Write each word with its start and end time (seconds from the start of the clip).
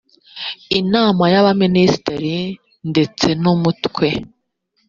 inama 0.79 1.23
y 1.33 1.35
abaminisitiri 1.41 2.35
ndetse 2.91 3.27
n 3.41 3.43
umutwe 3.53 4.07